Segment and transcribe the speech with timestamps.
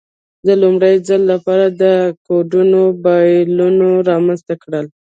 [0.45, 1.95] د لومړي ځل لپاره دا
[2.25, 4.85] کوډونه بابلیانو رامنځته کړل.